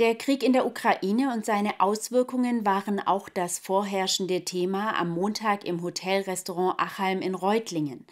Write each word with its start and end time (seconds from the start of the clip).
Der 0.00 0.16
Krieg 0.16 0.42
in 0.42 0.52
der 0.52 0.66
Ukraine 0.66 1.32
und 1.32 1.46
seine 1.46 1.78
Auswirkungen 1.78 2.66
waren 2.66 2.98
auch 2.98 3.28
das 3.28 3.60
vorherrschende 3.60 4.44
Thema 4.44 4.98
am 4.98 5.10
Montag 5.10 5.64
im 5.64 5.84
Hotelrestaurant 5.84 6.80
Achalm 6.80 7.22
in 7.22 7.36
Reutlingen. 7.36 8.04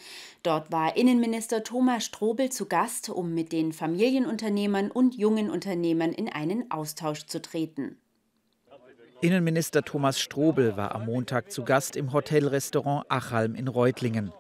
Dort 0.45 0.71
war 0.71 0.97
Innenminister 0.97 1.65
Thomas 1.65 2.05
Strobel 2.05 2.51
zu 2.51 2.67
Gast, 2.67 3.09
um 3.09 3.35
mit 3.35 3.51
den 3.51 3.73
Familienunternehmern 3.73 4.93
und 4.93 5.17
jungen 5.17 5.51
Unternehmern 5.51 6.13
in 6.13 6.29
einen 6.29 6.71
Austausch 6.71 7.27
zu 7.27 7.43
treten. 7.43 7.99
Innenminister 9.21 9.83
Thomas 9.83 10.21
Strobel 10.21 10.77
war 10.77 10.95
am 10.95 11.07
Montag 11.07 11.51
zu 11.51 11.65
Gast 11.65 11.97
im 11.97 12.13
Hotelrestaurant 12.13 13.07
Achalm 13.09 13.57
in 13.57 13.67
Reutlingen. 13.67 14.33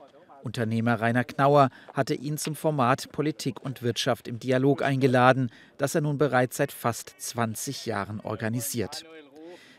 Unternehmer 0.42 1.00
Rainer 1.00 1.24
Knauer 1.24 1.70
hatte 1.94 2.14
ihn 2.14 2.38
zum 2.38 2.54
Format 2.54 3.10
Politik 3.12 3.60
und 3.60 3.82
Wirtschaft 3.82 4.28
im 4.28 4.38
Dialog 4.38 4.82
eingeladen, 4.82 5.50
das 5.78 5.94
er 5.94 6.00
nun 6.00 6.18
bereits 6.18 6.56
seit 6.56 6.72
fast 6.72 7.14
20 7.18 7.86
Jahren 7.86 8.20
organisiert. 8.20 9.04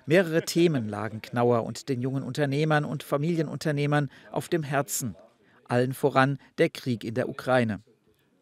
Mehrere 0.06 0.44
Themen 0.44 0.90
lagen 0.90 1.22
Knauer 1.22 1.64
und 1.64 1.88
den 1.88 2.02
jungen 2.02 2.24
Unternehmern 2.24 2.84
und 2.84 3.04
Familienunternehmern 3.04 4.10
auf 4.32 4.50
dem 4.50 4.64
Herzen. 4.64 5.16
Allen 5.66 5.94
voran 5.94 6.40
der 6.58 6.70
Krieg 6.70 7.04
in 7.04 7.14
der 7.14 7.30
Ukraine. 7.30 7.82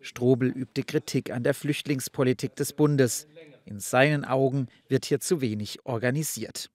Strobel 0.02 0.50
übte 0.50 0.84
Kritik 0.84 1.32
an 1.32 1.44
der 1.44 1.54
Flüchtlingspolitik 1.54 2.56
des 2.56 2.74
Bundes. 2.74 3.28
In 3.66 3.80
seinen 3.80 4.26
Augen 4.26 4.68
wird 4.88 5.06
hier 5.06 5.20
zu 5.20 5.42
wenig 5.42 5.86
organisiert. 5.86 6.72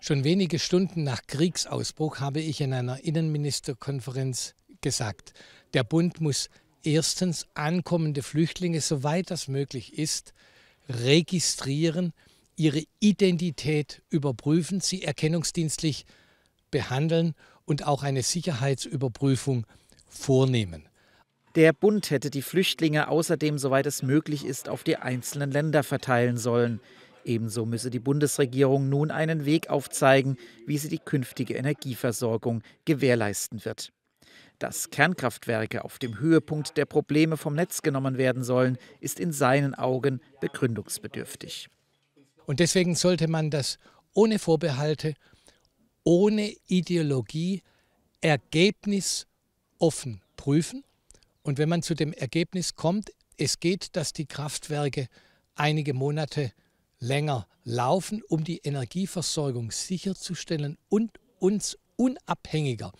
Schon 0.00 0.24
wenige 0.24 0.58
Stunden 0.58 1.04
nach 1.04 1.22
Kriegsausbruch 1.26 2.20
habe 2.20 2.40
ich 2.40 2.60
in 2.60 2.72
einer 2.72 3.04
Innenministerkonferenz 3.04 4.54
gesagt, 4.82 5.32
der 5.74 5.84
Bund 5.84 6.20
muss 6.20 6.50
erstens 6.82 7.46
ankommende 7.54 8.22
Flüchtlinge, 8.22 8.80
soweit 8.80 9.30
das 9.30 9.48
möglich 9.48 9.98
ist, 9.98 10.32
registrieren, 10.88 12.12
ihre 12.56 12.82
Identität 12.98 14.02
überprüfen, 14.10 14.80
sie 14.80 15.02
erkennungsdienstlich 15.02 16.04
behandeln 16.70 17.34
und 17.64 17.86
auch 17.86 18.02
eine 18.02 18.22
Sicherheitsüberprüfung 18.22 19.66
vornehmen. 20.08 20.88
Der 21.56 21.72
Bund 21.72 22.10
hätte 22.10 22.30
die 22.30 22.42
Flüchtlinge 22.42 23.08
außerdem, 23.08 23.58
soweit 23.58 23.86
es 23.86 24.02
möglich 24.02 24.44
ist, 24.44 24.68
auf 24.68 24.84
die 24.84 24.96
einzelnen 24.96 25.50
Länder 25.50 25.82
verteilen 25.82 26.38
sollen. 26.38 26.80
Ebenso 27.24 27.66
müsse 27.66 27.90
die 27.90 27.98
Bundesregierung 27.98 28.88
nun 28.88 29.10
einen 29.10 29.44
Weg 29.44 29.68
aufzeigen, 29.68 30.36
wie 30.66 30.78
sie 30.78 30.88
die 30.88 30.98
künftige 30.98 31.54
Energieversorgung 31.54 32.62
gewährleisten 32.84 33.64
wird. 33.64 33.92
Dass 34.60 34.90
Kernkraftwerke 34.90 35.84
auf 35.84 35.98
dem 35.98 36.20
Höhepunkt 36.20 36.76
der 36.76 36.84
Probleme 36.84 37.38
vom 37.38 37.54
Netz 37.54 37.80
genommen 37.80 38.18
werden 38.18 38.44
sollen, 38.44 38.76
ist 39.00 39.18
in 39.18 39.32
seinen 39.32 39.74
Augen 39.74 40.20
begründungsbedürftig. 40.40 41.68
Und 42.44 42.60
deswegen 42.60 42.94
sollte 42.94 43.26
man 43.26 43.50
das 43.50 43.78
ohne 44.12 44.38
Vorbehalte, 44.38 45.14
ohne 46.04 46.54
Ideologie, 46.66 47.62
ergebnisoffen 48.20 50.20
prüfen. 50.36 50.84
Und 51.42 51.56
wenn 51.56 51.70
man 51.70 51.82
zu 51.82 51.94
dem 51.94 52.12
Ergebnis 52.12 52.76
kommt, 52.76 53.12
es 53.38 53.60
geht, 53.60 53.96
dass 53.96 54.12
die 54.12 54.26
Kraftwerke 54.26 55.08
einige 55.54 55.94
Monate 55.94 56.52
länger 56.98 57.46
laufen, 57.64 58.22
um 58.28 58.44
die 58.44 58.58
Energieversorgung 58.58 59.70
sicherzustellen 59.70 60.76
und 60.90 61.12
uns 61.38 61.78
unabhängiger 61.96 62.92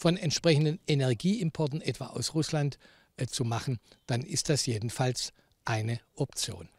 von 0.00 0.16
entsprechenden 0.16 0.80
Energieimporten, 0.86 1.82
etwa 1.82 2.06
aus 2.06 2.34
Russland, 2.34 2.78
äh, 3.18 3.26
zu 3.26 3.44
machen, 3.44 3.78
dann 4.06 4.22
ist 4.22 4.48
das 4.48 4.64
jedenfalls 4.64 5.34
eine 5.66 6.00
Option. 6.14 6.70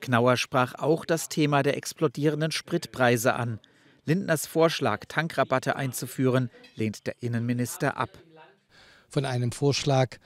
Knauer 0.00 0.36
sprach 0.36 0.74
auch 0.74 1.06
das 1.06 1.30
Thema 1.30 1.62
der 1.62 1.78
explodierenden 1.78 2.52
Spritpreise 2.52 3.34
an. 3.34 3.58
Lindners 4.04 4.46
Vorschlag, 4.46 5.06
Tankrabatte 5.06 5.76
einzuführen, 5.76 6.50
lehnt 6.76 7.06
der 7.06 7.14
Innenminister 7.22 7.96
ab. 7.96 8.10
Von 9.08 9.24
einem 9.24 9.50
Vorschlag, 9.50 10.18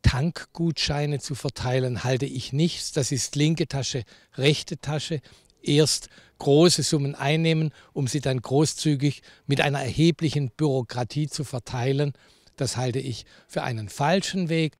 Tankgutscheine 0.00 1.20
zu 1.20 1.34
verteilen, 1.34 2.02
halte 2.02 2.24
ich 2.24 2.54
nichts. 2.54 2.92
Das 2.92 3.12
ist 3.12 3.36
linke 3.36 3.68
Tasche, 3.68 4.04
rechte 4.38 4.78
Tasche 4.78 5.20
erst 5.62 6.08
große 6.38 6.82
Summen 6.82 7.14
einnehmen, 7.14 7.70
um 7.92 8.06
sie 8.06 8.20
dann 8.20 8.40
großzügig 8.40 9.22
mit 9.46 9.60
einer 9.60 9.80
erheblichen 9.80 10.50
Bürokratie 10.50 11.28
zu 11.28 11.44
verteilen. 11.44 12.12
Das 12.56 12.76
halte 12.76 12.98
ich 12.98 13.24
für 13.46 13.62
einen 13.62 13.88
falschen 13.88 14.48
Weg. 14.48 14.74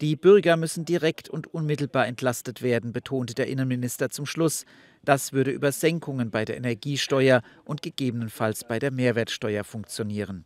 Die 0.00 0.16
Bürger 0.16 0.56
müssen 0.56 0.84
direkt 0.84 1.30
und 1.30 1.52
unmittelbar 1.54 2.06
entlastet 2.06 2.60
werden, 2.60 2.92
betonte 2.92 3.34
der 3.34 3.46
Innenminister 3.46 4.10
zum 4.10 4.26
Schluss. 4.26 4.66
Das 5.04 5.32
würde 5.32 5.52
über 5.52 5.72
Senkungen 5.72 6.30
bei 6.30 6.44
der 6.44 6.56
Energiesteuer 6.56 7.42
und 7.64 7.80
gegebenenfalls 7.80 8.64
bei 8.66 8.78
der 8.78 8.90
Mehrwertsteuer 8.90 9.64
funktionieren. 9.64 10.44